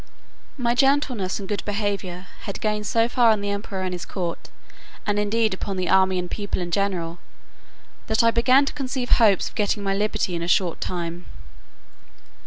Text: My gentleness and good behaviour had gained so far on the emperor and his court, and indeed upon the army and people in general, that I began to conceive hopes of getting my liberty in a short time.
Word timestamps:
My 0.57 0.73
gentleness 0.73 1.37
and 1.39 1.47
good 1.47 1.63
behaviour 1.63 2.25
had 2.45 2.59
gained 2.59 2.87
so 2.87 3.07
far 3.07 3.29
on 3.29 3.39
the 3.41 3.51
emperor 3.51 3.83
and 3.83 3.93
his 3.93 4.03
court, 4.03 4.49
and 5.05 5.19
indeed 5.19 5.53
upon 5.53 5.77
the 5.77 5.89
army 5.89 6.17
and 6.17 6.25
people 6.31 6.59
in 6.59 6.71
general, 6.71 7.19
that 8.07 8.23
I 8.23 8.31
began 8.31 8.65
to 8.65 8.73
conceive 8.73 9.09
hopes 9.11 9.49
of 9.49 9.53
getting 9.53 9.83
my 9.83 9.93
liberty 9.93 10.33
in 10.33 10.41
a 10.41 10.47
short 10.47 10.81
time. 10.81 11.27